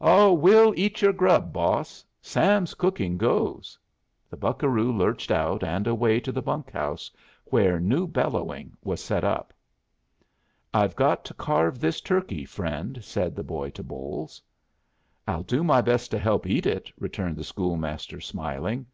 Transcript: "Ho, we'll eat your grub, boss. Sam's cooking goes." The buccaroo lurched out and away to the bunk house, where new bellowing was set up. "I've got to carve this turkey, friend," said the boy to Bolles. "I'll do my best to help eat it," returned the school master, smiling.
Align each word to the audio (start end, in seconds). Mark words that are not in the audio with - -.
"Ho, 0.00 0.32
we'll 0.32 0.72
eat 0.78 1.02
your 1.02 1.12
grub, 1.12 1.52
boss. 1.52 2.02
Sam's 2.22 2.72
cooking 2.72 3.18
goes." 3.18 3.78
The 4.30 4.36
buccaroo 4.38 4.90
lurched 4.96 5.30
out 5.30 5.62
and 5.62 5.86
away 5.86 6.20
to 6.20 6.32
the 6.32 6.40
bunk 6.40 6.70
house, 6.72 7.10
where 7.44 7.78
new 7.78 8.06
bellowing 8.06 8.74
was 8.82 9.04
set 9.04 9.24
up. 9.24 9.52
"I've 10.72 10.96
got 10.96 11.22
to 11.26 11.34
carve 11.34 11.80
this 11.80 12.00
turkey, 12.00 12.46
friend," 12.46 13.00
said 13.04 13.36
the 13.36 13.44
boy 13.44 13.68
to 13.72 13.82
Bolles. 13.82 14.40
"I'll 15.26 15.42
do 15.42 15.62
my 15.62 15.82
best 15.82 16.10
to 16.12 16.18
help 16.18 16.46
eat 16.46 16.64
it," 16.64 16.90
returned 16.98 17.36
the 17.36 17.44
school 17.44 17.76
master, 17.76 18.22
smiling. 18.22 18.86